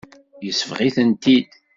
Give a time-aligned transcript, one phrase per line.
[0.45, 1.49] Yesbeɣ-itent-id.